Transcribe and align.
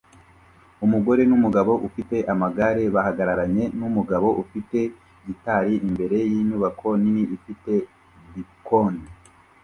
Umugore 0.85 1.21
numugabo 1.29 1.73
ufite 1.87 2.17
amagare 2.33 2.83
bahagararanye 2.95 3.63
numugabo 3.79 4.27
ufite 4.43 4.79
gitari 5.25 5.73
imbere 5.87 6.17
yinyubako 6.31 6.87
nini 7.01 7.23
ifite 7.37 7.73
bkoni 8.33 9.05